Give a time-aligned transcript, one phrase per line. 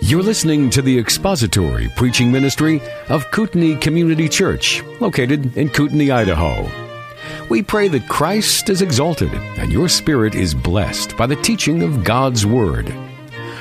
[0.00, 6.70] You're listening to the expository preaching ministry of Kootenai Community Church, located in Kootenai, Idaho.
[7.50, 12.02] We pray that Christ is exalted and your spirit is blessed by the teaching of
[12.02, 12.94] God's Word.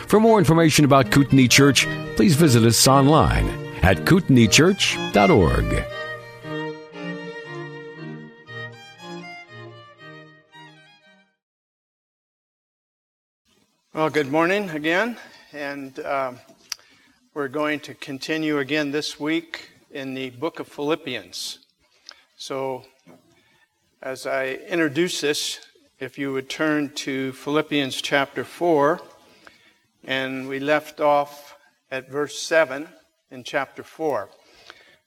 [0.08, 1.86] For more information about Kootenai Church,
[2.16, 3.50] please visit us online
[3.82, 5.86] at kootenaichurch.org.
[13.94, 15.18] Well, good morning again,
[15.54, 16.40] and um,
[17.34, 21.60] we're going to continue again this week in the book of Philippians.
[22.38, 22.86] So,
[24.02, 25.60] as I introduce this,
[26.00, 29.02] if you would turn to Philippians chapter 4,
[30.06, 31.58] and we left off
[31.92, 32.88] at verse 7
[33.30, 34.30] in chapter 4.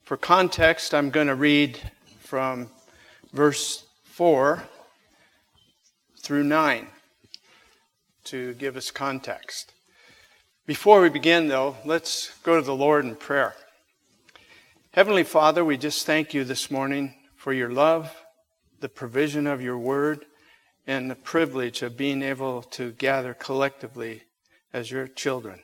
[0.03, 1.79] For context, I'm going to read
[2.21, 2.69] from
[3.33, 4.63] verse 4
[6.19, 6.87] through 9
[8.25, 9.74] to give us context.
[10.67, 13.55] Before we begin, though, let's go to the Lord in prayer.
[14.93, 18.17] Heavenly Father, we just thank you this morning for your love,
[18.81, 20.25] the provision of your word,
[20.87, 24.23] and the privilege of being able to gather collectively
[24.73, 25.61] as your children.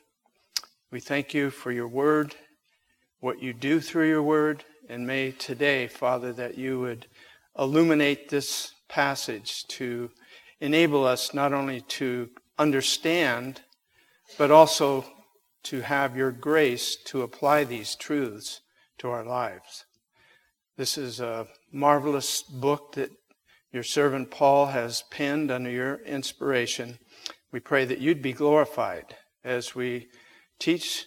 [0.90, 2.34] We thank you for your word,
[3.20, 7.06] what you do through your word, and may today, Father, that you would
[7.58, 10.10] illuminate this passage to
[10.60, 13.62] enable us not only to understand,
[14.38, 15.04] but also
[15.64, 18.60] to have your grace to apply these truths
[18.98, 19.84] to our lives.
[20.76, 23.10] This is a marvelous book that
[23.72, 26.98] your servant Paul has penned under your inspiration.
[27.52, 30.08] We pray that you'd be glorified as we
[30.58, 31.04] teach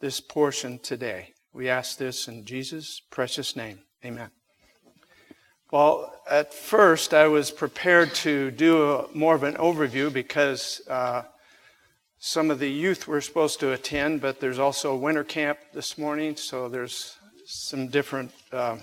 [0.00, 1.32] this portion today.
[1.52, 3.80] We ask this in Jesus' precious name.
[4.04, 4.30] Amen.
[5.70, 11.22] Well, at first, I was prepared to do a, more of an overview because uh,
[12.26, 15.98] some of the youth were supposed to attend, but there's also a winter camp this
[15.98, 18.78] morning, so there's some different uh,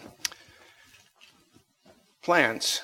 [2.22, 2.84] plans.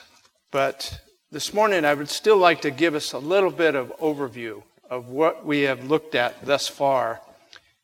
[0.50, 1.00] But
[1.32, 5.10] this morning, I would still like to give us a little bit of overview of
[5.10, 7.22] what we have looked at thus far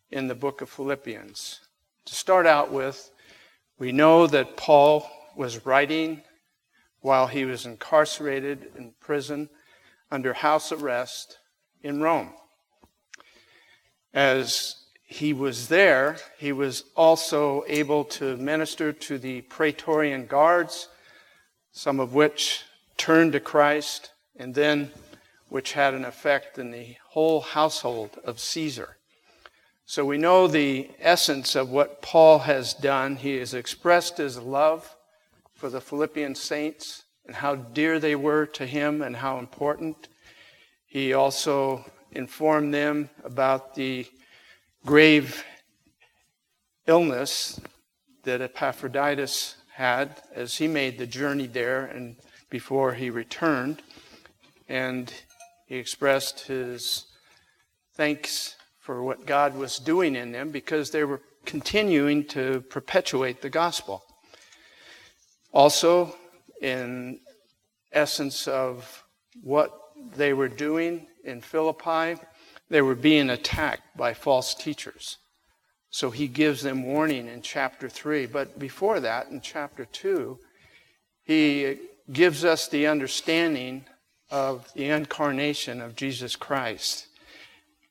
[0.09, 1.59] in the book of Philippians.
[2.05, 3.11] To start out with,
[3.77, 6.23] we know that Paul was writing
[7.01, 9.47] while he was incarcerated in prison
[10.09, 11.37] under house arrest
[11.83, 12.33] in Rome.
[14.13, 20.87] As he was there, he was also able to minister to the Praetorian guards,
[21.71, 22.63] some of which
[22.97, 24.91] turned to Christ, and then
[25.49, 28.97] which had an effect in the whole household of Caesar.
[29.85, 33.17] So we know the essence of what Paul has done.
[33.17, 34.95] He has expressed his love
[35.53, 40.07] for the Philippian saints and how dear they were to him and how important.
[40.85, 41.85] He also
[42.15, 44.05] informed them about the
[44.85, 45.43] grave
[46.87, 47.59] illness
[48.23, 52.15] that Epaphroditus had as he made the journey there and
[52.49, 53.81] before he returned.
[54.67, 55.13] And
[55.65, 57.05] he expressed his
[57.95, 63.49] thanks for what God was doing in them because they were continuing to perpetuate the
[63.49, 64.03] gospel.
[65.53, 66.15] Also,
[66.61, 67.19] in
[67.91, 69.03] essence of
[69.41, 69.71] what
[70.15, 72.21] they were doing in Philippi,
[72.69, 75.17] they were being attacked by false teachers.
[75.89, 78.25] So he gives them warning in chapter 3.
[78.25, 80.39] But before that, in chapter 2,
[81.23, 81.77] he
[82.11, 83.85] gives us the understanding
[84.31, 87.07] of the incarnation of Jesus Christ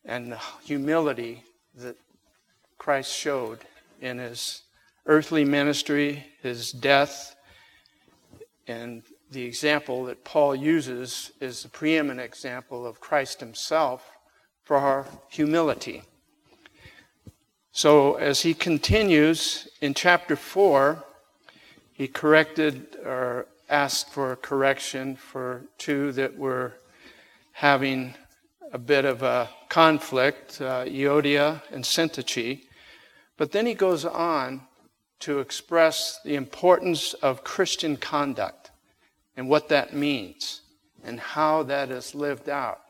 [0.05, 1.45] and the humility
[1.77, 1.97] that
[2.77, 3.61] Christ showed
[4.01, 4.63] in his
[5.07, 7.37] earthly ministry, his death,
[8.67, 14.11] and the example that Paul uses is the preeminent example of Christ himself
[14.63, 16.03] for our humility.
[17.73, 21.03] So, as he continues in chapter 4,
[21.93, 26.75] he corrected or asked for correction for two that were
[27.53, 28.15] having
[28.73, 32.65] a bit of a conflict, uh, Euodia and Syntyche.
[33.39, 34.63] But then he goes on
[35.21, 38.62] to express the importance of Christian conduct
[39.37, 40.61] and what that means
[41.05, 42.81] and how that is lived out.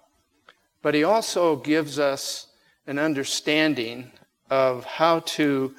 [0.82, 2.48] But he also gives us
[2.86, 4.10] an understanding
[4.50, 5.74] of how to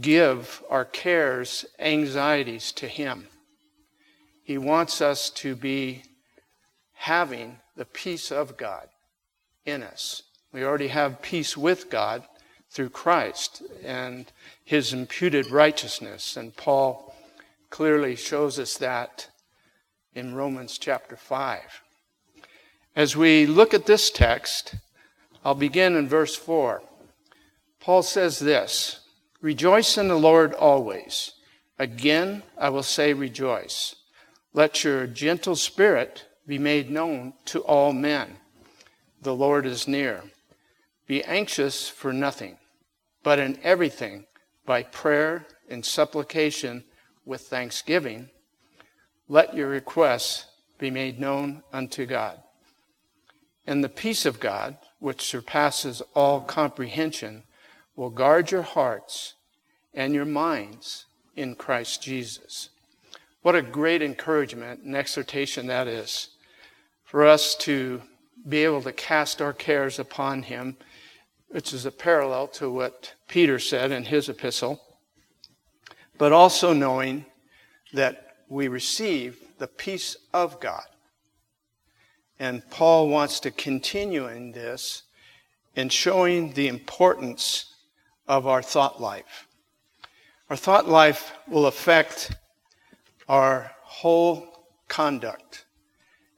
[0.00, 3.26] give our cares, anxieties to him.
[4.42, 6.02] He wants us to be
[6.92, 8.88] having the peace of God
[9.66, 10.22] in us.
[10.52, 12.24] We already have peace with God
[12.70, 14.30] through Christ and
[14.64, 16.36] his imputed righteousness.
[16.36, 17.14] And Paul
[17.68, 19.28] clearly shows us that
[20.14, 21.82] in Romans chapter 5.
[22.96, 24.74] As we look at this text,
[25.44, 26.82] I'll begin in verse 4.
[27.78, 29.00] Paul says this
[29.40, 31.32] Rejoice in the Lord always.
[31.78, 33.94] Again, I will say, rejoice.
[34.52, 38.36] Let your gentle spirit be made known to all men.
[39.22, 40.24] The Lord is near.
[41.06, 42.58] Be anxious for nothing,
[43.22, 44.26] but in everything,
[44.66, 46.84] by prayer and supplication
[47.24, 48.28] with thanksgiving,
[49.30, 50.46] let your requests
[50.76, 52.42] be made known unto God.
[53.64, 57.44] And the peace of God, which surpasses all comprehension,
[57.94, 59.34] will guard your hearts
[59.94, 61.06] and your minds
[61.36, 62.70] in Christ Jesus.
[63.42, 66.30] What a great encouragement and exhortation that is
[67.04, 68.02] for us to
[68.48, 70.76] be able to cast our cares upon Him,
[71.50, 74.80] which is a parallel to what Peter said in his epistle,
[76.18, 77.26] but also knowing
[77.92, 80.84] that we receive the peace of God.
[82.38, 85.04] And Paul wants to continue in this
[85.76, 87.76] in showing the importance
[88.26, 89.46] of our thought life.
[90.50, 92.32] Our thought life will affect
[93.28, 95.64] our whole conduct.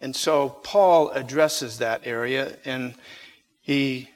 [0.01, 2.95] And so Paul addresses that area and
[3.63, 4.11] he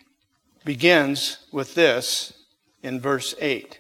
[0.65, 2.35] begins with this
[2.83, 3.79] in verse 8.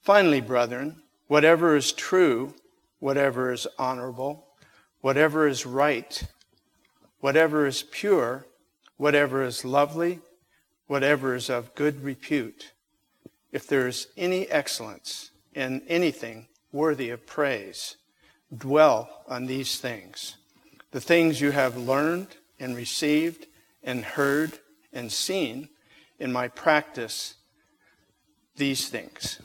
[0.00, 2.54] Finally, brethren, whatever is true,
[3.02, 4.46] whatever is honorable,
[5.00, 6.22] whatever is right,
[7.18, 8.46] whatever is pure,
[8.96, 10.20] whatever is lovely,
[10.86, 12.70] whatever is of good repute,
[13.50, 17.96] if there is any excellence in anything worthy of praise,
[18.56, 20.36] dwell on these things.
[20.92, 22.28] The things you have learned
[22.60, 23.48] and received
[23.82, 24.60] and heard
[24.92, 25.70] and seen
[26.20, 27.34] in my practice,
[28.54, 29.40] these things.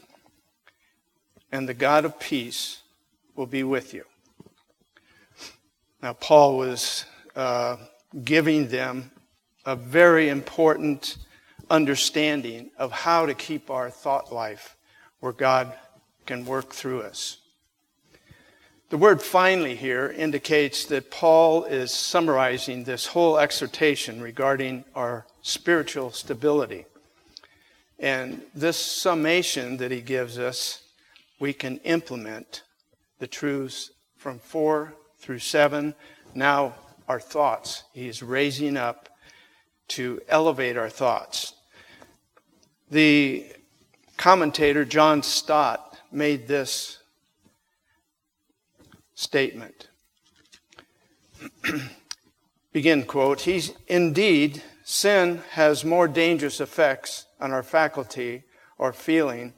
[1.51, 2.83] And the God of peace
[3.38, 4.04] will be with you.
[6.01, 7.06] Now, Paul was
[7.36, 7.78] uh,
[8.24, 9.12] giving them
[9.66, 11.18] a very important
[11.69, 14.75] understanding of how to keep our thought life
[15.19, 15.74] where God
[16.25, 17.38] can work through us.
[18.89, 26.12] The word finally here indicates that Paul is summarizing this whole exhortation regarding our spiritual
[26.12, 26.86] stability.
[28.00, 30.84] And this summation that he gives us,
[31.39, 32.63] we can implement
[33.19, 35.96] the truths from 4 through 7.
[36.34, 36.75] Now,
[37.08, 37.84] our thoughts.
[37.94, 39.10] He's raising up
[39.90, 41.54] to elevate our thoughts.
[42.90, 43.46] The
[44.18, 47.00] commentator, John Stott, made this
[49.14, 49.90] statement.
[52.72, 58.44] Begin quote, He's indeed, sin has more dangerous effects on our faculty
[58.78, 59.54] or feeling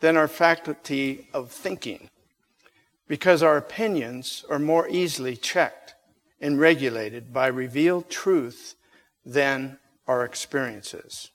[0.00, 2.08] than our faculty of thinking,
[3.08, 5.94] because our opinions are more easily checked
[6.40, 8.74] and regulated by revealed truth
[9.24, 11.30] than our experiences.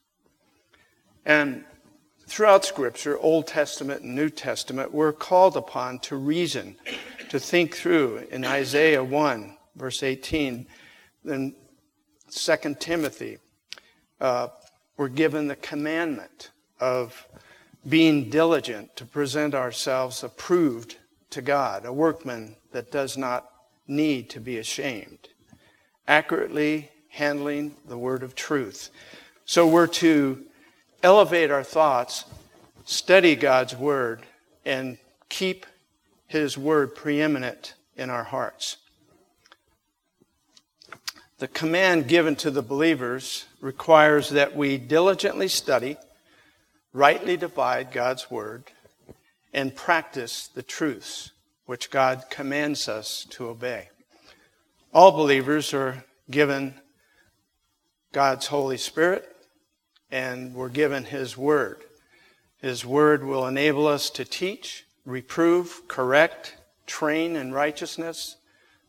[1.25, 1.63] And
[2.27, 6.75] throughout Scripture, Old Testament and New Testament, we're called upon to reason,
[7.29, 8.27] to think through.
[8.31, 10.67] In Isaiah 1, verse 18,
[11.23, 11.55] then
[12.29, 13.37] 2 Timothy,
[14.19, 14.47] uh,
[14.97, 17.27] we're given the commandment of
[17.87, 20.97] being diligent to present ourselves approved
[21.31, 23.49] to God, a workman that does not
[23.87, 25.29] need to be ashamed,
[26.07, 28.89] accurately handling the word of truth.
[29.45, 30.43] So we're to
[31.03, 32.25] elevate our thoughts,
[32.85, 34.21] study God's word,
[34.65, 34.97] and
[35.29, 35.65] keep
[36.27, 38.77] his word preeminent in our hearts.
[41.39, 45.97] The command given to the believers requires that we diligently study,
[46.93, 48.71] rightly divide God's word,
[49.53, 51.31] and practice the truths
[51.65, 53.89] which God commands us to obey.
[54.93, 56.75] All believers are given
[58.11, 59.27] God's Holy Spirit
[60.11, 61.83] and we're given His Word.
[62.57, 68.35] His Word will enable us to teach, reprove, correct, train in righteousness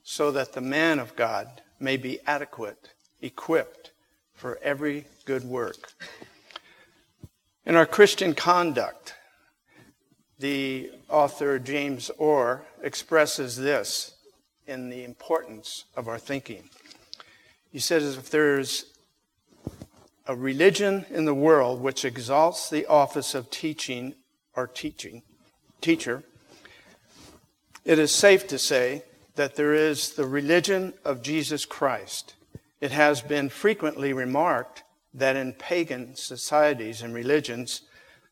[0.03, 2.91] so that the man of God may be adequate,
[3.21, 3.93] equipped
[4.35, 5.93] for every good work.
[7.65, 9.15] In our Christian conduct,
[10.43, 14.17] the author James Orr expresses this
[14.67, 16.69] in the importance of our thinking.
[17.71, 18.87] He says if there's
[20.27, 24.15] a religion in the world which exalts the office of teaching
[24.57, 25.23] or teaching
[25.81, 26.25] teacher,
[27.85, 29.05] it is safe to say
[29.37, 32.35] that there is the religion of Jesus Christ.
[32.81, 34.83] It has been frequently remarked
[35.15, 37.83] that in pagan societies and religions,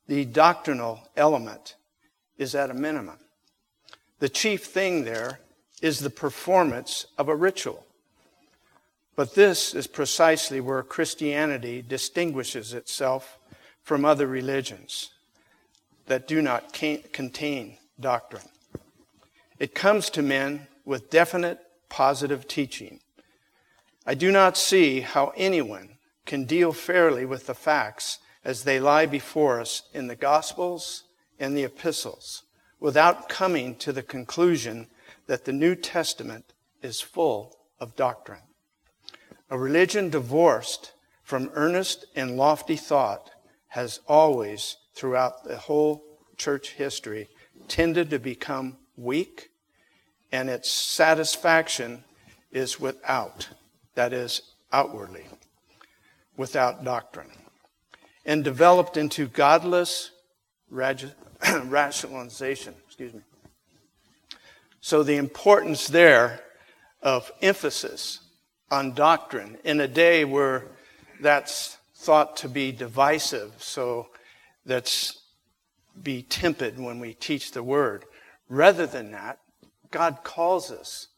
[0.08, 1.76] the doctrinal element
[2.40, 3.18] is at a minimum.
[4.18, 5.40] The chief thing there
[5.82, 7.86] is the performance of a ritual.
[9.14, 13.38] But this is precisely where Christianity distinguishes itself
[13.82, 15.10] from other religions
[16.06, 18.48] that do not contain doctrine.
[19.58, 23.00] It comes to men with definite positive teaching.
[24.06, 29.04] I do not see how anyone can deal fairly with the facts as they lie
[29.04, 31.04] before us in the Gospels
[31.40, 32.44] and the epistles
[32.78, 34.86] without coming to the conclusion
[35.26, 38.42] that the New Testament is full of doctrine.
[39.50, 40.92] A religion divorced
[41.24, 43.30] from earnest and lofty thought
[43.68, 46.04] has always, throughout the whole
[46.36, 47.28] church history,
[47.68, 49.50] tended to become weak,
[50.32, 52.04] and its satisfaction
[52.50, 53.48] is without,
[53.94, 54.42] that is,
[54.72, 55.26] outwardly,
[56.36, 57.30] without doctrine,
[58.24, 60.10] and developed into godless
[61.64, 62.74] rationalization.
[62.86, 63.20] Excuse me.
[64.80, 66.40] So the importance there
[67.02, 68.20] of emphasis
[68.70, 70.66] on doctrine in a day where
[71.20, 74.08] that's thought to be divisive, so
[74.64, 75.20] that's
[76.02, 78.04] be timid when we teach the word.
[78.48, 79.38] Rather than that,
[79.90, 81.08] God calls us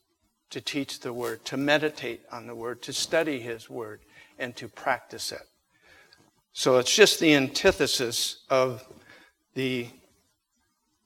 [0.51, 4.01] to teach the word, to meditate on the word, to study his word,
[4.39, 5.47] and to practice it.
[6.53, 8.87] So it's just the antithesis of
[9.55, 9.89] the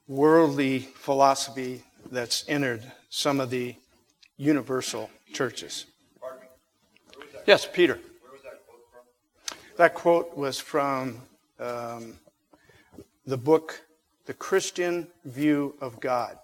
[0.09, 3.75] worldly philosophy that's entered some of the
[4.37, 5.87] universal churches.
[7.47, 7.99] Yes, Peter.
[9.77, 11.21] That quote was from
[11.61, 12.19] um,
[13.27, 13.83] the book,
[14.25, 16.39] The Christian View of God.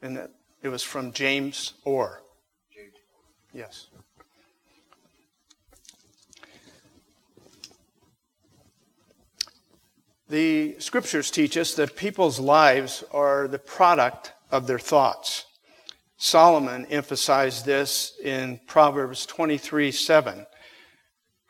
[0.00, 0.30] And it,
[0.62, 2.22] it was from James Orr.
[3.52, 3.88] Yes.
[10.30, 15.44] The scriptures teach us that people's lives are the product of their thoughts.
[16.18, 20.46] Solomon emphasized this in Proverbs 23 7,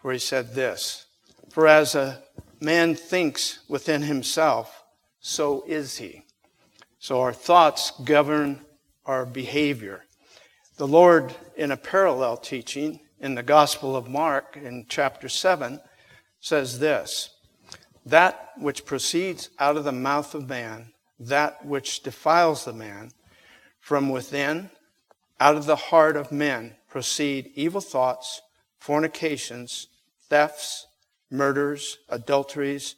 [0.01, 1.05] where he said this
[1.51, 2.23] For as a
[2.59, 4.83] man thinks within himself,
[5.21, 6.23] so is he.
[6.99, 8.65] So our thoughts govern
[9.05, 10.07] our behavior.
[10.79, 15.83] The Lord, in a parallel teaching in the Gospel of Mark in chapter 7,
[16.41, 17.29] says this
[18.07, 23.11] that which proceeds out of the mouth of man, that which defiles the man,
[23.80, 24.71] from within,
[25.38, 28.40] out of the heart of men, proceed evil thoughts,
[28.78, 29.88] fornications,
[30.28, 30.87] thefts,
[31.30, 32.97] murders, adulteries,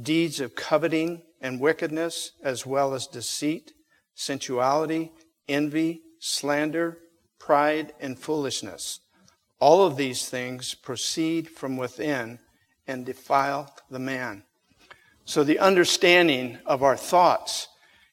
[0.00, 3.72] deeds of coveting and wickedness, as well as deceit,
[4.14, 5.12] sensuality,
[5.48, 6.98] envy, slander,
[7.38, 9.00] pride, and foolishness.
[9.58, 12.38] All of these things proceed from within
[12.86, 14.42] and defile the man.
[15.24, 17.68] So the understanding of our thoughts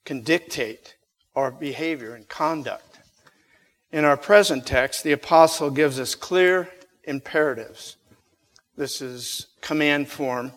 [0.06, 0.96] can dictate
[1.36, 3.00] our behavior and conduct.
[3.92, 6.70] In our present text, the apostle gives us clear
[7.04, 7.98] imperatives.
[8.76, 10.52] This is command form.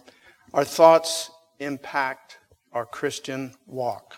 [0.54, 2.38] Our thoughts impact
[2.72, 4.16] our Christian walk.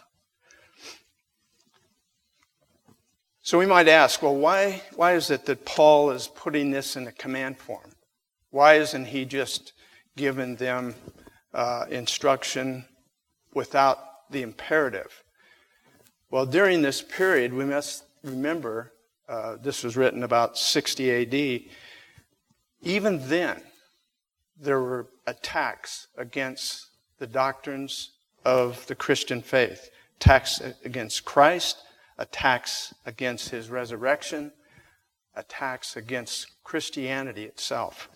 [3.43, 7.07] So we might ask, well, why, why is it that Paul is putting this in
[7.07, 7.93] a command form?
[8.51, 9.73] Why isn't he just
[10.19, 10.95] given them
[11.55, 12.85] uh, instruction
[13.55, 15.25] without the imperative.
[16.31, 18.93] Well, during this period, we must remember
[19.29, 21.63] uh, this was written about 60 AD.
[22.83, 23.63] Even then,
[24.61, 26.87] there were attacks against
[27.19, 28.11] the doctrines
[28.45, 31.77] of the Christian faith attacks against Christ,
[32.19, 34.51] attacks against his resurrection,
[35.37, 38.09] attacks against Christianity itself.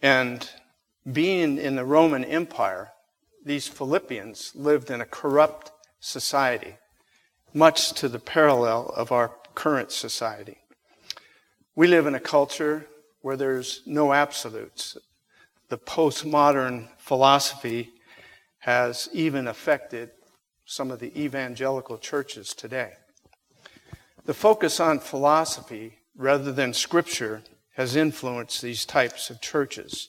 [0.00, 0.48] And
[1.12, 2.90] being in the Roman Empire,
[3.44, 6.76] these Philippians lived in a corrupt society,
[7.54, 10.58] much to the parallel of our current society.
[11.74, 12.86] We live in a culture
[13.22, 14.96] where there's no absolutes.
[15.68, 17.92] The postmodern philosophy
[18.60, 20.10] has even affected
[20.64, 22.92] some of the evangelical churches today.
[24.26, 27.42] The focus on philosophy rather than scripture
[27.76, 30.08] has influenced these types of churches.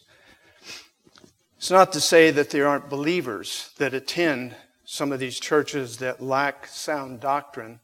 [1.59, 6.21] It's not to say that there aren't believers that attend some of these churches that
[6.21, 7.81] lack sound doctrine,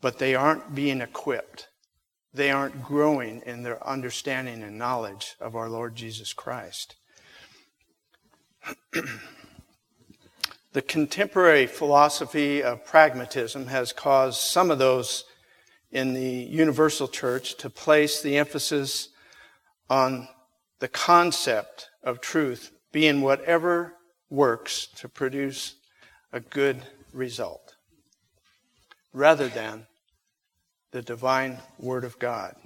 [0.00, 1.66] but they aren't being equipped.
[2.32, 6.94] They aren't growing in their understanding and knowledge of our Lord Jesus Christ.
[10.72, 15.24] the contemporary philosophy of pragmatism has caused some of those
[15.90, 19.08] in the universal church to place the emphasis
[19.90, 20.28] on
[20.78, 23.92] the concept of truth being whatever
[24.30, 25.74] works to produce
[26.32, 27.74] a good result,
[29.12, 29.86] rather than
[30.92, 32.56] the divine Word of God.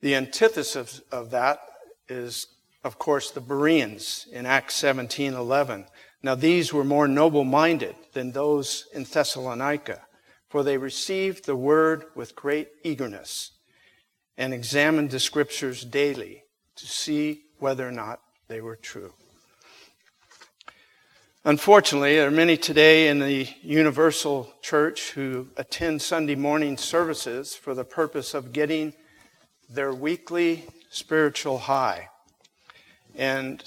[0.00, 1.60] The antithesis of that
[2.08, 2.46] is,
[2.82, 5.84] of course, the Bereans in Acts 17 11.
[6.22, 10.00] Now, these were more noble minded than those in Thessalonica,
[10.48, 13.50] for they received the Word with great eagerness
[14.38, 16.44] and examined the Scriptures daily
[16.76, 19.12] to see whether or not they were true.
[21.44, 27.74] Unfortunately, there are many today in the Universal Church who attend Sunday morning services for
[27.74, 28.94] the purpose of getting
[29.68, 32.08] their weekly spiritual high.
[33.14, 33.62] And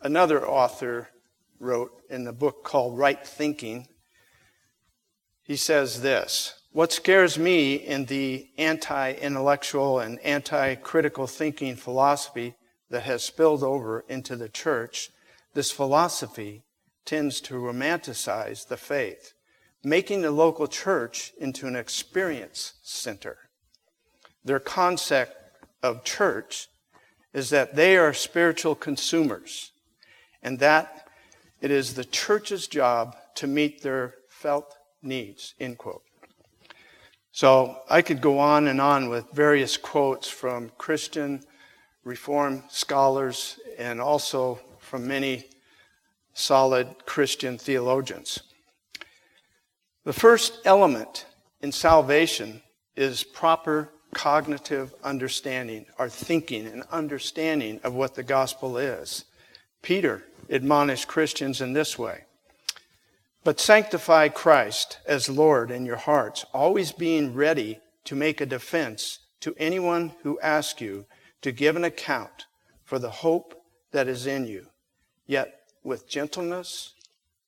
[0.00, 1.08] another author
[1.58, 3.88] wrote in the book called Right Thinking,
[5.42, 12.54] he says this What scares me in the anti intellectual and anti critical thinking philosophy
[12.90, 15.10] that has spilled over into the church,
[15.54, 16.62] this philosophy
[17.04, 19.32] tends to romanticize the faith,
[19.82, 23.38] making the local church into an experience center.
[24.44, 25.36] Their concept
[25.82, 26.68] of church
[27.32, 29.72] is that they are spiritual consumers
[30.42, 31.08] and that
[31.60, 36.02] it is the church's job to meet their felt needs, end quote.
[37.32, 41.42] So I could go on and on with various quotes from Christian
[42.08, 45.44] Reform scholars and also from many
[46.32, 48.40] solid Christian theologians.
[50.04, 51.26] The first element
[51.60, 52.62] in salvation
[52.96, 59.26] is proper cognitive understanding, our thinking and understanding of what the gospel is.
[59.82, 62.24] Peter admonished Christians in this way
[63.44, 69.18] But sanctify Christ as Lord in your hearts, always being ready to make a defense
[69.40, 71.04] to anyone who asks you
[71.42, 72.46] to give an account
[72.84, 74.66] for the hope that is in you,
[75.26, 76.94] yet with gentleness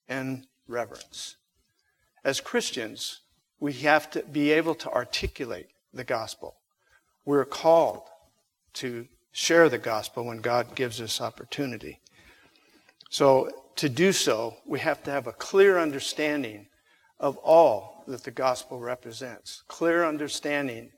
[0.09, 1.37] and reverence.
[2.25, 3.21] As Christians,
[3.59, 6.57] we have to be able to articulate the gospel.
[7.25, 8.03] We're called
[8.75, 12.01] to share the gospel when God gives us opportunity.
[13.11, 16.67] So, to do so, we have to have a clear understanding
[17.19, 20.91] of all that the gospel represents, clear understanding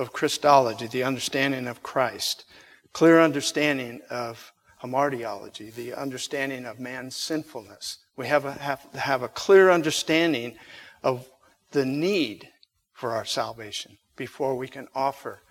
[0.00, 2.46] of Christology, the understanding of Christ,
[2.92, 7.98] clear understanding of hamartiology, the understanding of man's sinfulness.
[8.16, 10.56] We have, a, have to have a clear understanding
[11.02, 11.30] of
[11.72, 12.48] the need
[12.94, 15.42] for our salvation before we can offer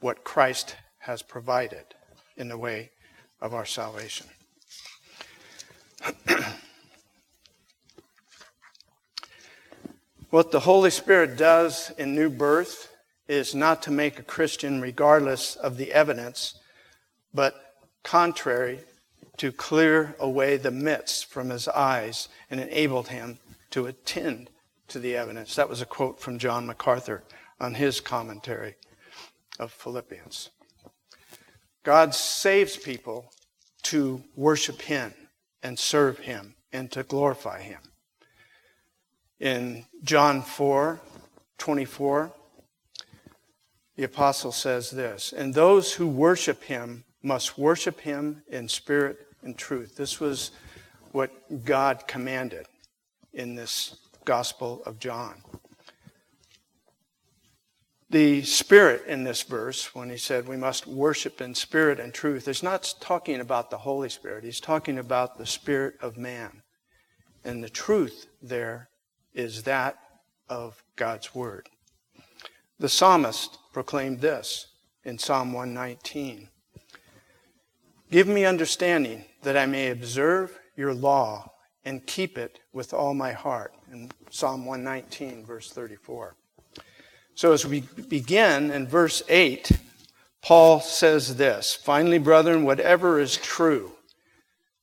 [0.00, 1.84] what Christ has provided
[2.36, 2.90] in the way
[3.40, 4.28] of our salvation.
[10.30, 12.89] what the Holy Spirit does in new birth
[13.30, 16.58] is not to make a Christian regardless of the evidence,
[17.32, 18.80] but contrary
[19.36, 23.38] to clear away the mists from his eyes and enabled him
[23.70, 24.50] to attend
[24.88, 25.54] to the evidence.
[25.54, 27.22] That was a quote from John MacArthur
[27.60, 28.74] on his commentary
[29.60, 30.50] of Philippians.
[31.84, 33.30] God saves people
[33.84, 35.14] to worship him
[35.62, 37.80] and serve him and to glorify him.
[39.38, 41.00] In John 4
[41.58, 42.32] 24,
[44.00, 49.58] the apostle says this And those who worship him must worship him in spirit and
[49.58, 49.94] truth.
[49.94, 50.52] This was
[51.12, 51.30] what
[51.66, 52.64] God commanded
[53.34, 55.42] in this Gospel of John.
[58.08, 62.48] The spirit in this verse, when he said we must worship in spirit and truth,
[62.48, 64.44] is not talking about the Holy Spirit.
[64.44, 66.62] He's talking about the spirit of man.
[67.44, 68.88] And the truth there
[69.34, 69.98] is that
[70.48, 71.68] of God's Word.
[72.80, 74.68] The psalmist proclaimed this
[75.04, 76.48] in Psalm 119
[78.10, 81.52] Give me understanding that I may observe your law
[81.84, 83.74] and keep it with all my heart.
[83.92, 86.34] In Psalm 119, verse 34.
[87.34, 89.72] So as we begin in verse 8,
[90.40, 93.92] Paul says this Finally, brethren, whatever is true.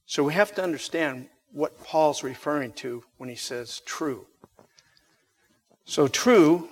[0.06, 4.28] So we have to understand what Paul's referring to when he says true.
[5.86, 6.70] So, true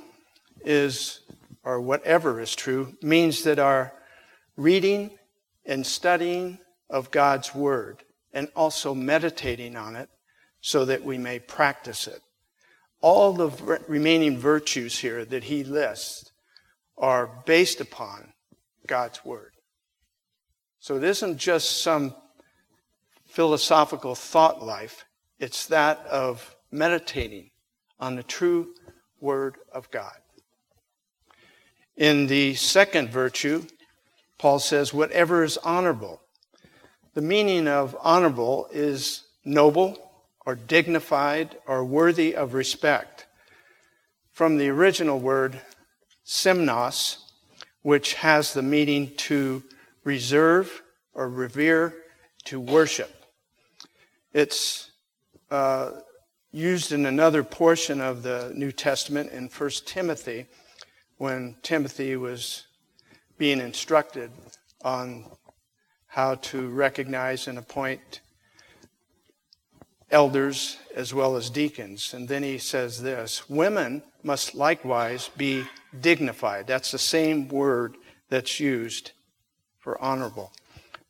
[0.66, 1.22] is,
[1.64, 3.94] or whatever is true, means that our
[4.58, 5.12] reading
[5.66, 10.10] and studying of God's Word and also meditating on it
[10.62, 12.22] so that we may practice it.
[13.02, 13.50] All the
[13.88, 16.32] remaining virtues here that he lists
[16.98, 18.34] are based upon
[18.88, 19.52] God's Word.
[20.80, 22.16] So it isn't just some
[23.26, 25.06] philosophical thought life,
[25.40, 27.52] it's that of meditating
[28.00, 28.74] on the true
[29.20, 30.16] Word of God.
[31.98, 33.66] In the second virtue,
[34.38, 36.22] Paul says, whatever is honorable.
[37.14, 39.98] The meaning of honorable is noble
[40.46, 43.26] or dignified or worthy of respect.
[44.32, 45.62] From the original word
[46.26, 47.20] semnos,
[47.82, 49.64] which has the meaning to
[50.04, 51.94] reserve or revere,
[52.44, 53.26] to worship.
[54.34, 54.92] It's
[55.50, 55.92] uh,
[56.52, 60.48] used in another portion of the New Testament in 1 Timothy
[61.18, 62.64] when Timothy was
[63.38, 64.32] being instructed
[64.84, 65.26] on
[66.08, 68.22] how to recognize and appoint
[70.12, 72.14] elders as well as deacons.
[72.14, 75.64] And then he says this Women must likewise be
[76.00, 76.68] dignified.
[76.68, 77.96] That's the same word
[78.30, 79.12] that's used
[79.80, 80.52] for honorable.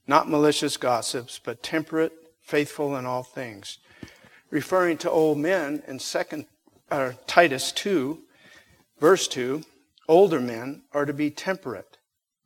[0.08, 3.80] Not malicious gossips, but temperate, faithful in all things.
[4.50, 6.46] Referring to old men in second,
[7.26, 8.20] Titus 2,
[9.00, 9.64] verse 2,
[10.08, 11.98] older men are to be temperate,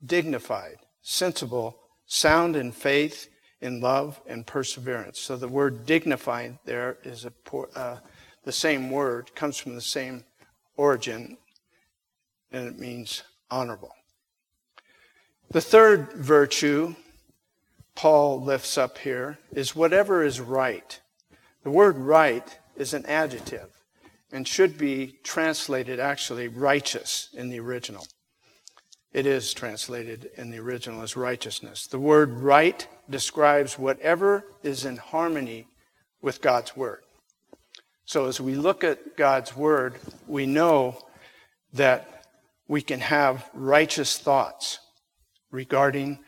[0.04, 3.28] dignified, sensible, sound in faith,
[3.60, 5.20] in love, and perseverance.
[5.20, 7.32] So the word dignified there is a,
[7.74, 7.98] uh,
[8.44, 10.24] the same word, comes from the same
[10.76, 11.36] origin,
[12.52, 13.94] and it means honorable.
[15.50, 16.94] The third virtue
[17.94, 20.98] Paul lifts up here is whatever is right.
[21.64, 23.79] The word right is an adjective
[24.32, 28.06] and should be translated actually righteous in the original.
[29.12, 31.86] It is translated in the original as righteousness.
[31.86, 35.66] The word right describes whatever is in harmony
[36.22, 37.00] with God's word.
[38.04, 40.98] So as we look at God's word, we know
[41.72, 42.24] that
[42.68, 44.78] we can have righteous thoughts
[45.50, 46.20] regarding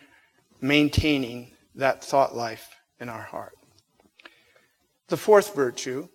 [0.60, 3.52] maintaining that thought life in our heart.
[5.08, 6.08] The fourth virtue,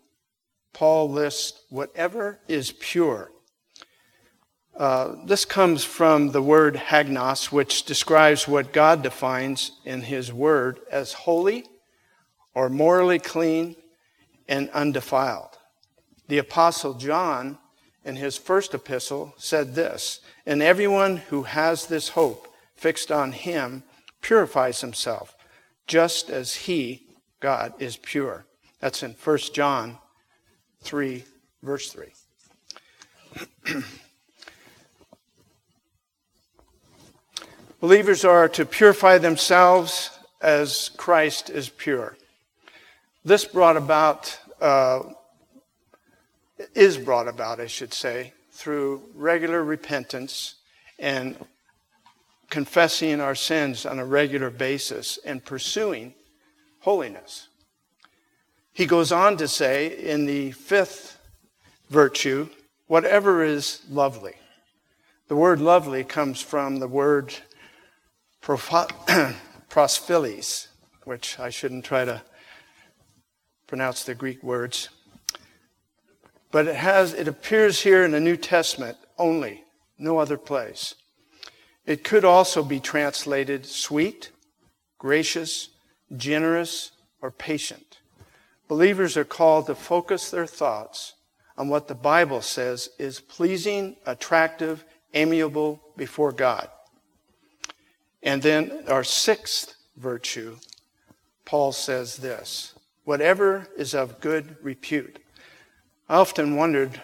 [0.78, 3.32] Paul lists whatever is pure
[4.78, 10.80] uh, this comes from the word hagnos, which describes what God defines in His Word
[10.92, 11.66] as holy
[12.54, 13.76] or morally clean
[14.48, 15.58] and undefiled.
[16.28, 17.58] The Apostle John,
[18.06, 23.82] in his first epistle, said this And everyone who has this hope fixed on Him
[24.22, 25.36] purifies himself,
[25.88, 27.08] just as He,
[27.40, 28.46] God, is pure.
[28.80, 29.98] That's in 1 John
[30.88, 31.24] 3,
[31.64, 32.08] verse 3.
[37.82, 42.16] Believers are to purify themselves as Christ is pure.
[43.26, 45.02] This brought about, uh,
[46.74, 50.56] is brought about, I should say, through regular repentance
[50.98, 51.36] and
[52.50, 56.14] confessing our sins on a regular basis and pursuing
[56.80, 57.50] holiness.
[58.78, 61.20] He goes on to say in the fifth
[61.90, 62.50] virtue,
[62.86, 64.36] whatever is lovely.
[65.30, 67.34] The word lovely comes from the word
[68.44, 70.68] prosphiles,
[71.06, 72.22] which I shouldn't try to
[73.66, 74.90] pronounce the Greek words.
[76.52, 79.64] But it has it appears here in the New Testament only,
[79.98, 80.94] no other place.
[81.88, 84.30] It could also be translated sweet,
[85.00, 85.70] gracious,
[86.16, 86.92] generous,
[87.24, 87.87] or patient.
[88.68, 91.14] Believers are called to focus their thoughts
[91.58, 96.70] on what the Bible says is pleasing, attractive, amiable before God.
[98.22, 100.58] And then our sixth virtue,
[101.46, 102.74] Paul says this
[103.06, 105.20] whatever is of good repute.
[106.10, 107.02] I often wondered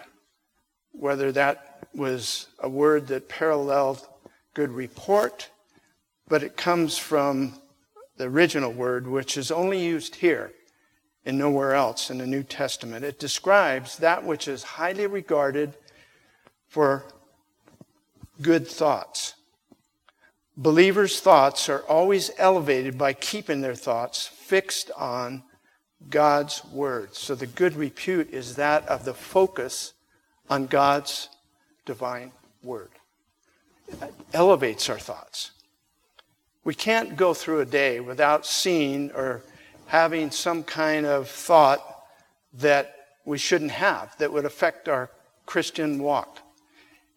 [0.92, 4.06] whether that was a word that paralleled
[4.52, 5.48] good report,
[6.28, 7.58] but it comes from
[8.18, 10.52] the original word, which is only used here
[11.26, 13.04] and nowhere else in the New Testament.
[13.04, 15.74] It describes that which is highly regarded
[16.68, 17.04] for
[18.42, 19.34] good thoughts.
[20.56, 25.42] Believers' thoughts are always elevated by keeping their thoughts fixed on
[26.10, 27.14] God's Word.
[27.14, 29.94] So the good repute is that of the focus
[30.48, 31.28] on God's
[31.86, 32.32] divine
[32.62, 32.90] Word.
[33.88, 35.50] It elevates our thoughts.
[36.62, 39.42] We can't go through a day without seeing or
[39.86, 42.04] having some kind of thought
[42.54, 42.94] that
[43.24, 45.10] we shouldn't have that would affect our
[45.46, 46.38] Christian walk.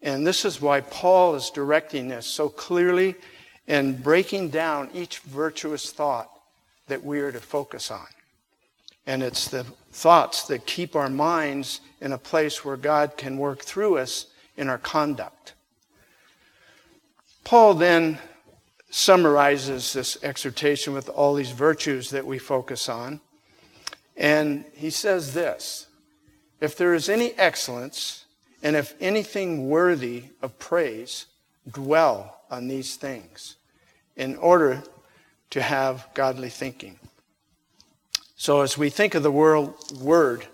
[0.02, 3.14] And this is why Paul is directing this so clearly
[3.66, 6.30] and breaking down each virtuous thought
[6.86, 8.06] that we are to focus on.
[9.06, 13.62] And it's the thoughts that keep our minds in a place where God can work
[13.62, 14.26] through us
[14.56, 15.54] in our conduct.
[17.44, 18.18] Paul then
[18.90, 23.20] summarizes this exhortation with all these virtues that we focus on.
[24.16, 25.86] And he says this
[26.60, 28.24] If there is any excellence,
[28.62, 31.26] and if anything worthy of praise,
[31.70, 33.56] dwell on these things
[34.16, 34.82] in order
[35.50, 36.98] to have godly thinking.
[38.36, 40.46] So, as we think of the word,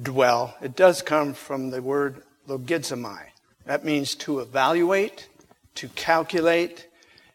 [0.00, 3.26] dwell, it does come from the word logizomai,
[3.64, 5.28] That means to evaluate,
[5.76, 6.87] to calculate,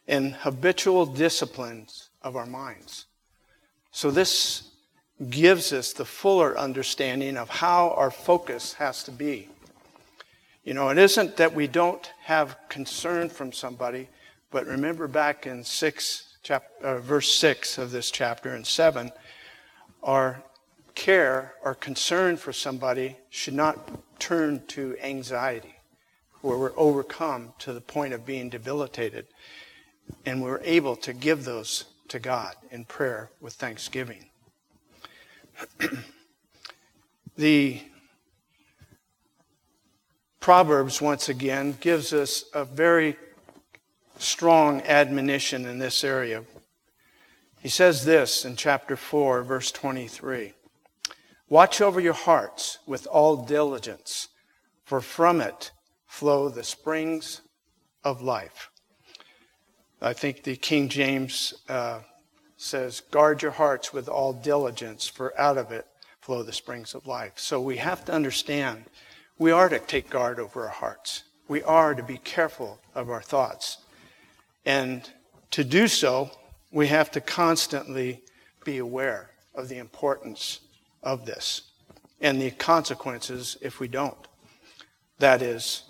[0.08, 3.06] and habitual disciplines of our minds.
[3.92, 4.70] So this
[5.30, 9.50] gives us the fuller understanding of how our focus has to be.
[10.64, 14.08] You know, it isn't that we don't have concern from somebody,
[14.50, 19.12] but remember back in six, chap, uh, verse 6 of this chapter and 7,
[20.04, 20.42] our
[20.96, 25.76] care, our concern for somebody should not turn to anxiety,
[26.42, 29.28] where we're overcome to the point of being debilitated.
[30.26, 34.30] And we're able to give those to God in prayer with thanksgiving.
[37.38, 37.82] the
[40.40, 43.16] Proverbs, once again, gives us a very
[44.18, 46.44] strong admonition in this area.
[47.62, 50.54] He says this in chapter 4, verse 23
[51.48, 54.28] Watch over your hearts with all diligence,
[54.84, 55.72] for from it
[56.06, 57.42] flow the springs
[58.04, 58.70] of life.
[60.04, 62.00] I think the King James uh,
[62.58, 65.88] says, Guard your hearts with all diligence, for out of it
[66.20, 67.34] flow the springs of life.
[67.38, 68.84] So we have to understand
[69.38, 71.24] we are to take guard over our hearts.
[71.48, 73.78] We are to be careful of our thoughts.
[74.66, 75.10] And
[75.52, 76.32] to do so,
[76.72, 78.24] we have to constantly
[78.66, 80.60] be aware of the importance
[81.02, 81.64] of this
[82.20, 84.18] and the consequences if we don't.
[85.20, 85.84] That is,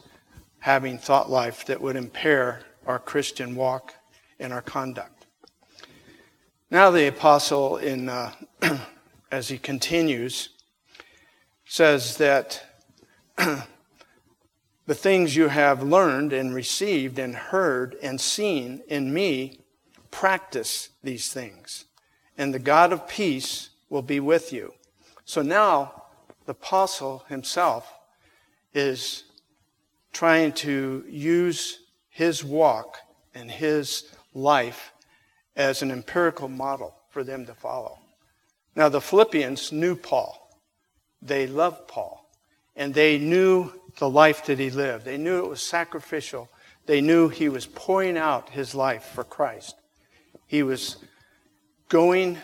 [0.60, 3.96] having thought life that would impair our Christian walk
[4.40, 5.26] in our conduct.
[6.70, 8.34] Now, the apostle, in, uh,
[9.32, 10.50] as he continues,
[11.66, 12.64] says that
[13.38, 19.60] the things you have learned and received and heard and seen in me,
[20.12, 21.86] practice these things,
[22.38, 24.74] and the God of peace will be with you.
[25.26, 26.04] So now,
[26.46, 27.92] the apostle himself
[28.74, 29.24] is
[30.12, 32.98] trying to use his walk
[33.34, 34.92] and his life
[35.56, 38.00] as an empirical model for them to follow.
[38.76, 40.50] Now, the Philippians knew Paul.
[41.22, 42.30] They loved Paul.
[42.76, 45.06] And they knew the life that he lived.
[45.06, 46.50] They knew it was sacrificial.
[46.88, 49.76] They knew he was pouring out his life for Christ.
[50.48, 50.98] He was
[51.88, 52.40] going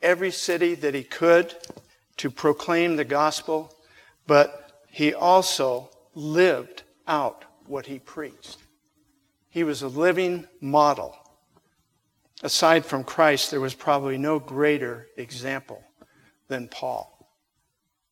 [0.00, 1.54] every city that he could
[2.16, 3.74] to proclaim the gospel,
[4.26, 8.58] but he also lived out what he preached.
[9.50, 11.16] He was a living model.
[12.42, 15.82] Aside from Christ, there was probably no greater example
[16.48, 17.14] than Paul.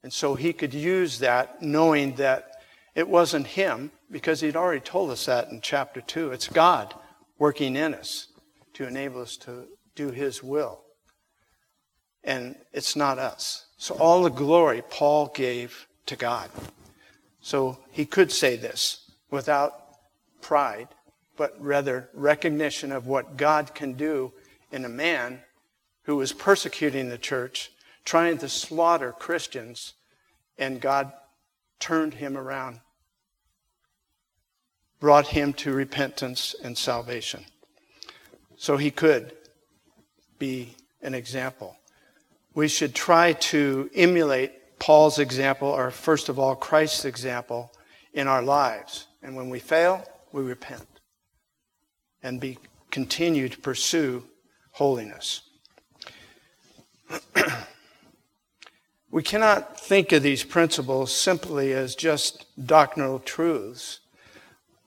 [0.02, 2.50] And so he could use that knowing that
[2.94, 6.32] it wasn't him, because he'd already told us that in chapter 2.
[6.32, 6.94] It's God
[7.38, 8.28] working in us
[8.74, 10.82] to enable us to do his will.
[12.24, 13.66] And it's not us.
[13.76, 16.50] So all the glory Paul gave to God.
[17.40, 19.72] So he could say this without
[20.40, 20.88] pride
[21.36, 24.32] but rather recognition of what God can do
[24.72, 25.40] in a man
[26.04, 27.70] who was persecuting the church,
[28.04, 29.94] trying to slaughter Christians,
[30.58, 31.12] and God
[31.78, 32.80] turned him around,
[35.00, 37.44] brought him to repentance and salvation.
[38.56, 39.32] So he could
[40.38, 41.76] be an example.
[42.54, 47.72] We should try to emulate Paul's example, or first of all, Christ's example
[48.14, 49.06] in our lives.
[49.22, 50.95] And when we fail, we repent
[52.26, 52.58] and be
[52.90, 54.24] continue to pursue
[54.72, 55.42] holiness.
[59.10, 64.00] we cannot think of these principles simply as just doctrinal truths,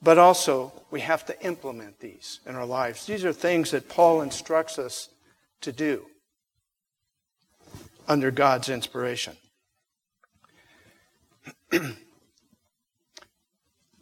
[0.01, 3.05] but also we have to implement these in our lives.
[3.05, 5.09] These are things that Paul instructs us
[5.61, 6.05] to do
[8.07, 9.37] under God's inspiration.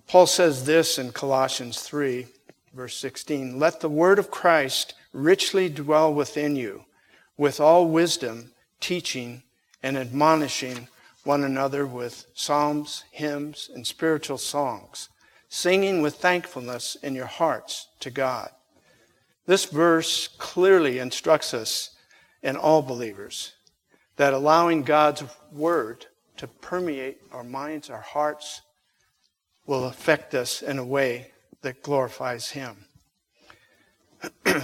[0.07, 2.27] Paul says this in Colossians 3
[2.77, 6.85] verse 16 Let the word of Christ richly dwell within you,
[7.35, 9.41] with all wisdom, teaching
[9.81, 10.87] and admonishing
[11.23, 15.09] one another with psalms, hymns, and spiritual songs,
[15.49, 18.51] singing with thankfulness in your hearts to God.
[19.47, 21.95] This verse clearly instructs us
[22.43, 23.53] and all believers
[24.17, 26.05] that allowing God's word
[26.37, 28.61] to permeate our minds, our hearts,
[29.65, 31.31] will affect us in a way
[31.67, 32.85] that glorifies Him.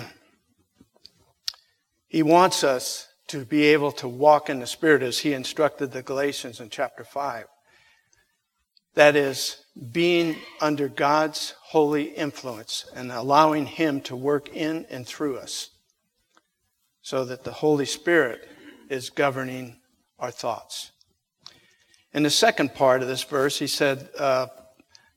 [2.08, 6.02] he wants us to be able to walk in the Spirit as He instructed the
[6.02, 7.48] Galatians in chapter 5.
[8.96, 15.39] That is, being under God's holy influence and allowing Him to work in and through
[15.39, 15.72] us
[17.02, 18.48] so that the Holy Spirit
[18.89, 19.76] is governing
[20.20, 20.92] our thoughts.
[22.13, 24.48] In the second part of this verse, he said, uh,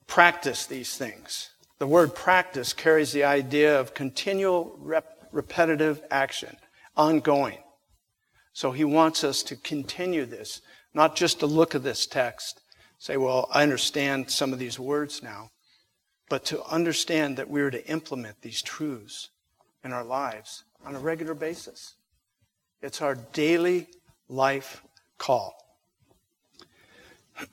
[0.09, 1.51] practice these things.
[1.79, 6.57] The word practice carries the idea of continual rep- repetitive action,
[6.97, 7.59] ongoing.
[8.55, 10.63] So he wants us to continue this,
[10.95, 12.63] not just to look at this text,
[12.99, 15.51] say, well, I understand some of these words now,
[16.31, 19.29] but to understand that we're to implement these truths
[19.85, 21.97] in our lives on a regular basis.
[22.81, 23.89] It's our daily
[24.29, 24.83] life
[25.19, 25.55] call.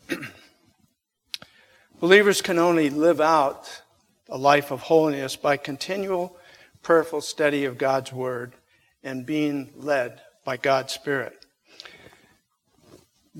[1.99, 3.82] Believers can only live out
[4.33, 6.35] a life of holiness by continual
[6.81, 8.53] prayerful study of God's Word
[9.03, 11.45] and being led by God's Spirit.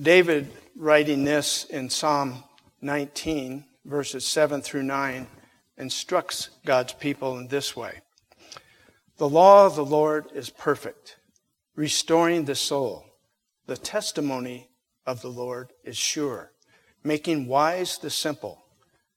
[0.00, 2.44] David, writing this in Psalm
[2.80, 5.26] 19, verses 7 through 9,
[5.78, 8.00] instructs God's people in this way
[9.16, 11.16] The law of the Lord is perfect,
[11.74, 13.04] restoring the soul.
[13.66, 14.68] The testimony
[15.04, 16.52] of the Lord is sure,
[17.02, 18.63] making wise the simple.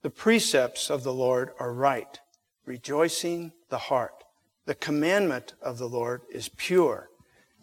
[0.04, 2.20] The precepts of the Lord are right,
[2.66, 4.24] rejoicing the heart.
[4.66, 7.10] The commandment of the Lord is pure,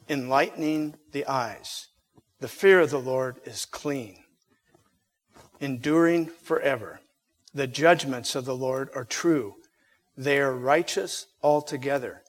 [0.08, 1.88] enlightening the eyes.
[2.40, 4.24] The fear of the Lord is clean,
[5.60, 7.00] enduring forever.
[7.54, 9.54] The judgments of the Lord are true.
[10.16, 12.22] They are righteous altogether.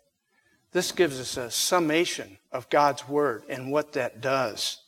[0.72, 4.84] This gives us a summation of God's word and what that does.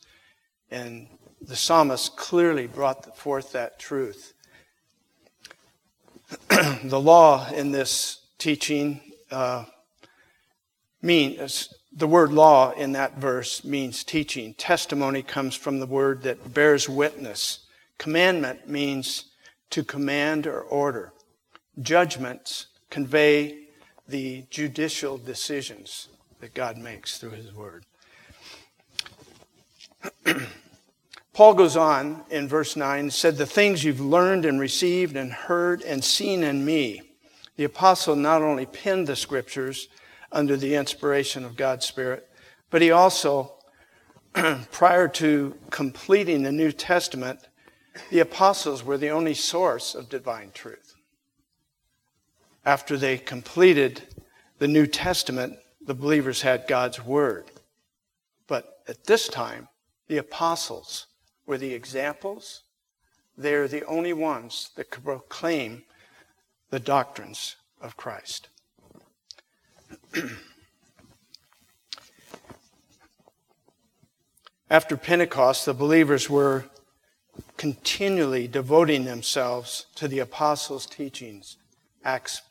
[0.70, 1.08] And
[1.40, 4.34] the psalmist clearly brought forth that truth.
[6.84, 9.64] the law in this teaching uh,
[11.00, 14.54] means the word law in that verse means teaching.
[14.54, 17.60] Testimony comes from the word that bears witness.
[17.96, 19.24] Commandment means
[19.70, 21.12] to command or order.
[21.80, 23.64] Judgments convey
[24.06, 26.08] the judicial decisions
[26.40, 27.84] that God makes through his word.
[31.38, 35.82] Paul goes on in verse 9, said, The things you've learned and received and heard
[35.82, 37.00] and seen in me.
[37.54, 39.86] The apostle not only penned the scriptures
[40.32, 42.28] under the inspiration of God's Spirit,
[42.70, 43.54] but he also,
[44.72, 47.38] prior to completing the New Testament,
[48.10, 50.96] the apostles were the only source of divine truth.
[52.64, 54.02] After they completed
[54.58, 57.44] the New Testament, the believers had God's Word.
[58.48, 59.68] But at this time,
[60.08, 61.06] the apostles
[61.48, 62.62] were the examples.
[63.36, 65.82] They're the only ones that could proclaim
[66.70, 68.50] the doctrines of Christ.
[74.70, 76.66] After Pentecost, the believers were
[77.56, 81.56] continually devoting themselves to the apostles' teachings.
[82.04, 82.42] Acts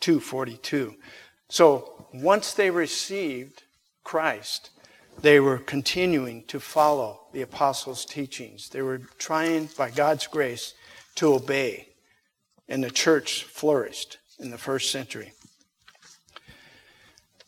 [0.00, 0.96] 2:42.
[1.48, 3.62] So, once they received
[4.02, 4.70] Christ,
[5.20, 8.68] they were continuing to follow the apostles' teachings.
[8.68, 10.74] They were trying, by God's grace,
[11.16, 11.88] to obey.
[12.68, 15.32] And the church flourished in the first century.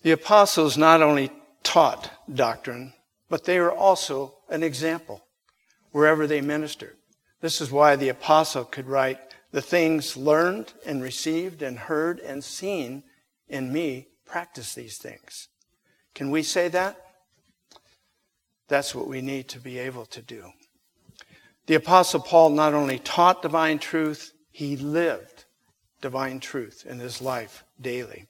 [0.02, 1.30] The apostles not only
[1.62, 2.92] taught doctrine,
[3.28, 5.24] but they were also an example
[5.92, 6.96] wherever they ministered.
[7.40, 9.18] This is why the apostle could write,
[9.50, 13.04] The things learned and received and heard and seen
[13.48, 15.48] in me, practice these things.
[16.14, 17.03] Can we say that?
[18.68, 20.52] That's what we need to be able to do.
[21.66, 25.44] The Apostle Paul not only taught divine truth, he lived
[26.00, 28.26] divine truth in his life daily.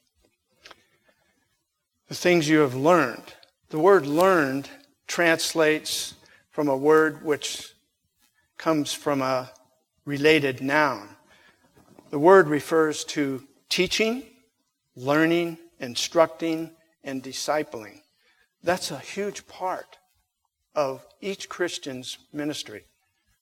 [2.08, 3.34] The things you have learned.
[3.70, 4.68] The word learned
[5.06, 6.14] translates
[6.50, 7.72] from a word which
[8.58, 9.50] comes from a
[10.04, 11.08] related noun.
[12.10, 14.22] The word refers to teaching,
[14.94, 16.70] learning, instructing,
[17.02, 18.02] and discipling.
[18.62, 19.98] That's a huge part
[20.74, 22.84] of each Christian's ministry.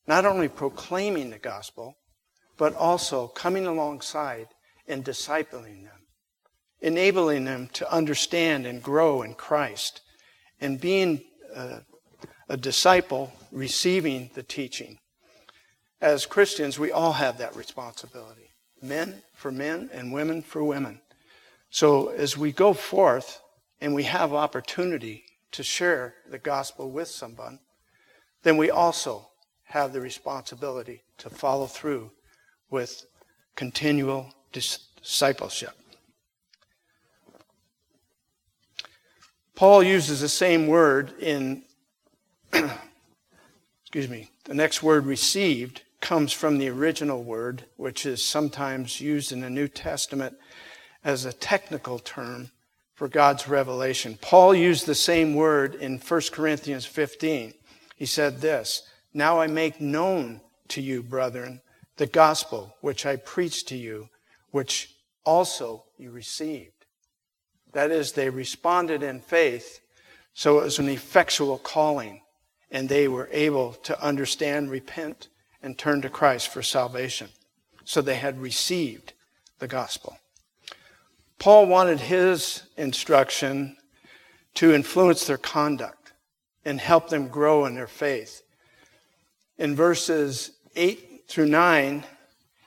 [0.06, 1.96] Not only proclaiming the gospel,
[2.56, 4.48] but also coming alongside
[4.86, 6.06] and discipling them,
[6.80, 10.00] enabling them to understand and grow in Christ,
[10.60, 11.22] and being
[11.54, 11.80] a,
[12.48, 14.98] a disciple receiving the teaching.
[16.00, 18.52] As Christians, we all have that responsibility
[18.82, 21.00] men for men and women for women.
[21.70, 23.40] So as we go forth
[23.80, 27.60] and we have opportunity to share the gospel with someone,
[28.42, 29.28] then we also
[29.64, 32.10] have the responsibility to follow through
[32.70, 33.06] with
[33.54, 35.76] continual discipleship.
[39.54, 41.62] Paul uses the same word in,
[42.52, 49.30] excuse me, the next word received comes from the original word, which is sometimes used
[49.30, 50.36] in the New Testament
[51.04, 52.50] as a technical term
[53.02, 54.16] for God's revelation.
[54.20, 57.52] Paul used the same word in 1 Corinthians 15.
[57.96, 61.62] He said this Now I make known to you, brethren,
[61.96, 64.08] the gospel which I preached to you,
[64.52, 64.94] which
[65.24, 66.86] also you received.
[67.72, 69.80] That is, they responded in faith,
[70.32, 72.22] so it was an effectual calling,
[72.70, 75.26] and they were able to understand, repent,
[75.60, 77.30] and turn to Christ for salvation.
[77.82, 79.14] So they had received
[79.58, 80.18] the gospel.
[81.42, 83.76] Paul wanted his instruction
[84.54, 86.12] to influence their conduct
[86.64, 88.44] and help them grow in their faith.
[89.58, 92.04] In verses 8 through 9,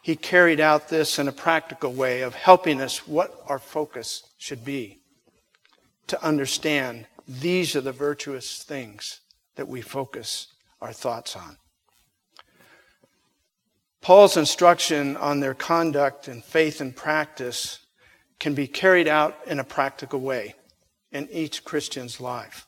[0.01, 4.65] he carried out this in a practical way of helping us what our focus should
[4.65, 4.99] be
[6.07, 9.21] to understand these are the virtuous things
[9.55, 10.47] that we focus
[10.81, 11.55] our thoughts on.
[14.01, 17.79] Paul's instruction on their conduct and faith and practice
[18.39, 20.55] can be carried out in a practical way
[21.11, 22.67] in each Christian's life.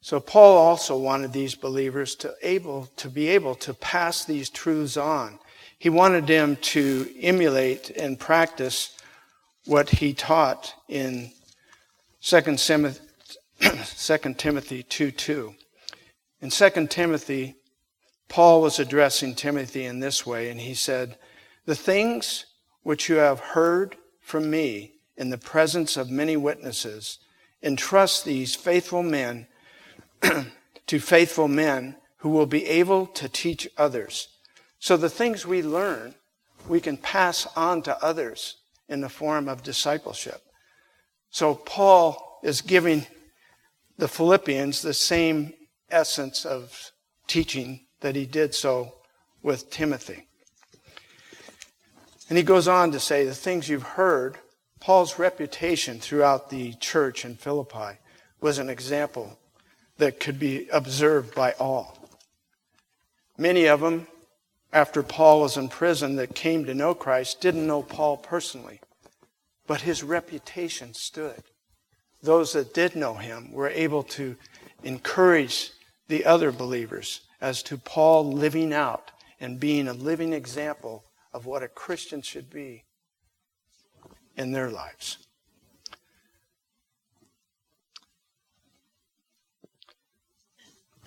[0.00, 4.96] So Paul also wanted these believers to able to be able to pass these truths
[4.96, 5.38] on.
[5.78, 8.96] He wanted them to emulate and practice
[9.66, 11.30] what he taught in
[12.22, 13.00] 2 Timothy,
[13.60, 15.54] 2 Timothy 2 2.
[16.40, 17.56] In 2 Timothy,
[18.28, 21.18] Paul was addressing Timothy in this way, and he said,
[21.66, 22.46] The things
[22.82, 23.96] which you have heard
[24.30, 27.18] from me in the presence of many witnesses,
[27.62, 29.46] entrust these faithful men
[30.86, 34.28] to faithful men who will be able to teach others.
[34.78, 36.14] So the things we learn,
[36.68, 38.56] we can pass on to others
[38.88, 40.42] in the form of discipleship.
[41.30, 43.06] So Paul is giving
[43.98, 45.52] the Philippians the same
[45.90, 46.92] essence of
[47.26, 48.94] teaching that he did so
[49.42, 50.26] with Timothy.
[52.30, 54.38] And he goes on to say the things you've heard,
[54.78, 57.98] Paul's reputation throughout the church in Philippi
[58.40, 59.36] was an example
[59.98, 61.98] that could be observed by all.
[63.36, 64.06] Many of them,
[64.72, 68.80] after Paul was in prison, that came to know Christ didn't know Paul personally,
[69.66, 71.42] but his reputation stood.
[72.22, 74.36] Those that did know him were able to
[74.84, 75.72] encourage
[76.06, 79.10] the other believers as to Paul living out
[79.40, 82.84] and being a living example of what a Christian should be
[84.36, 85.18] in their lives.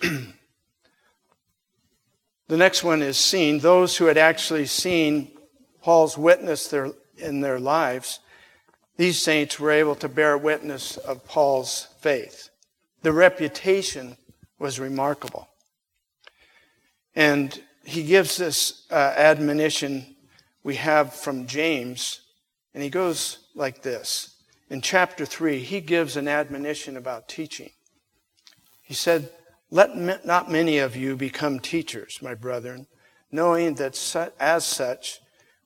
[0.00, 0.32] the
[2.48, 3.58] next one is seen.
[3.58, 5.30] Those who had actually seen
[5.82, 8.20] Paul's witness there in their lives,
[8.96, 12.50] these saints were able to bear witness of Paul's faith.
[13.02, 14.16] The reputation
[14.58, 15.48] was remarkable.
[17.14, 20.13] And he gives this uh, admonition
[20.64, 22.22] we have from James,
[22.72, 24.34] and he goes like this.
[24.70, 27.70] In chapter 3, he gives an admonition about teaching.
[28.82, 29.30] He said,
[29.70, 32.86] let not many of you become teachers, my brethren,
[33.30, 35.20] knowing that as such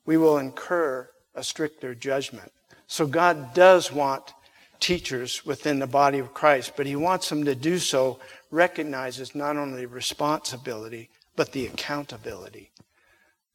[0.05, 2.51] we will incur a stricter judgment.
[2.87, 4.33] So God does want
[4.79, 8.19] teachers within the body of Christ, but he wants them to do so
[8.49, 12.71] recognizes not only responsibility, but the accountability.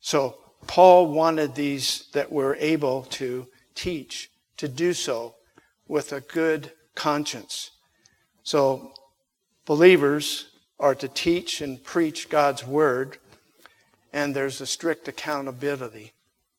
[0.01, 0.37] So
[0.67, 5.35] Paul wanted these that were able to teach to do so
[5.89, 7.71] with a good conscience.
[8.43, 8.95] So
[9.67, 10.49] Believers
[10.79, 13.17] are to teach and preach God's word,
[14.13, 16.13] and there's a strict accountability,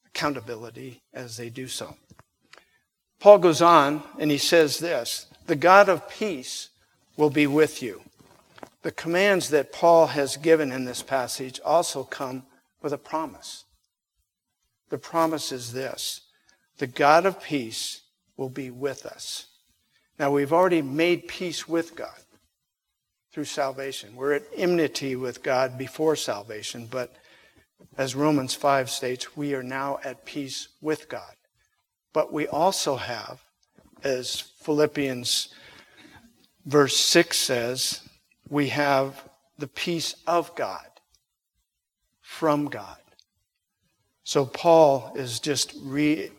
[0.07, 1.95] accountability as they do so.
[3.19, 6.69] Paul goes on and he says this The God of peace
[7.15, 8.01] will be with you.
[8.81, 12.43] The commands that Paul has given in this passage also come
[12.81, 13.64] with a promise.
[14.89, 16.21] The promise is this
[16.77, 18.01] the God of peace
[18.37, 19.47] will be with us.
[20.19, 22.19] Now, we've already made peace with God
[23.31, 24.15] through salvation.
[24.15, 27.15] We're at enmity with God before salvation, but
[27.97, 31.35] as Romans 5 states, we are now at peace with God.
[32.13, 33.41] But we also have,
[34.03, 35.49] as Philippians
[36.65, 38.01] verse 6 says,
[38.49, 40.87] we have the peace of God
[42.21, 42.97] from God.
[44.25, 46.31] So Paul is just re-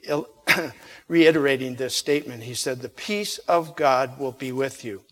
[1.08, 2.42] reiterating this statement.
[2.42, 5.02] He said, The peace of God will be with you.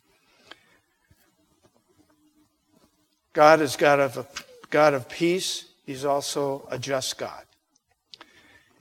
[3.33, 4.27] God is God of, a,
[4.71, 5.67] God of peace.
[5.87, 7.45] He's also a just God.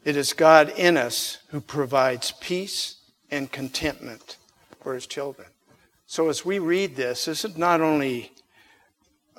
[0.04, 2.96] It is God in us who provides peace
[3.30, 4.38] and contentment
[4.82, 5.48] for his children.
[6.08, 8.32] So as we read this, this is not only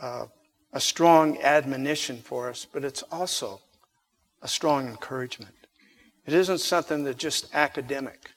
[0.01, 0.27] uh,
[0.73, 3.61] a strong admonition for us, but it's also
[4.45, 5.55] a strong encouragement.
[6.27, 8.31] It isn't something that's just academic.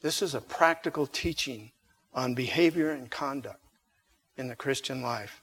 [0.00, 1.72] This is a practical teaching
[2.14, 3.60] on behavior and conduct
[4.36, 5.42] in the Christian life.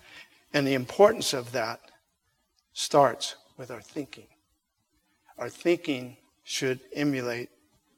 [0.53, 1.81] And the importance of that
[2.73, 4.27] starts with our thinking.
[5.37, 7.49] Our thinking should emulate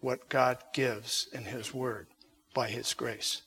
[0.02, 2.08] what God gives in His Word
[2.56, 3.44] by His grace.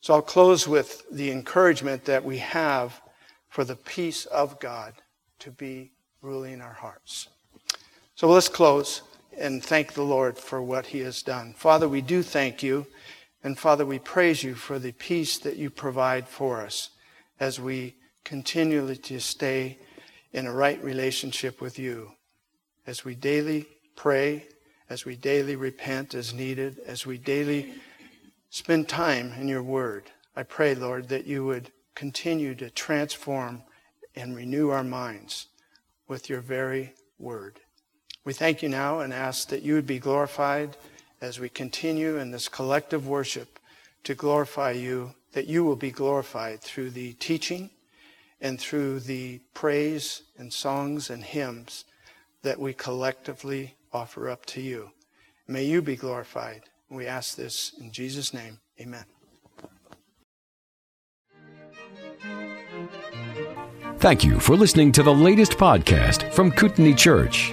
[0.00, 3.00] So I'll close with the encouragement that we have
[3.48, 4.94] for the peace of God
[5.40, 7.28] to be ruling our hearts.
[8.20, 9.00] So let's close
[9.38, 11.54] and thank the Lord for what He has done.
[11.54, 12.86] Father, we do thank you.
[13.42, 16.90] And Father, we praise you for the peace that you provide for us
[17.40, 19.78] as we continually to stay
[20.34, 22.12] in a right relationship with you.
[22.86, 23.64] As we daily
[23.96, 24.48] pray,
[24.90, 27.72] as we daily repent as needed, as we daily
[28.50, 30.10] spend time in your word.
[30.36, 33.62] I pray, Lord, that you would continue to transform
[34.14, 35.46] and renew our minds
[36.06, 37.60] with your very word.
[38.24, 40.76] We thank you now and ask that you would be glorified
[41.20, 43.58] as we continue in this collective worship
[44.04, 47.70] to glorify you, that you will be glorified through the teaching
[48.40, 51.84] and through the praise and songs and hymns
[52.42, 54.90] that we collectively offer up to you.
[55.46, 56.62] May you be glorified.
[56.88, 58.58] We ask this in Jesus' name.
[58.80, 59.04] Amen.
[63.98, 67.52] Thank you for listening to the latest podcast from Kootenai Church.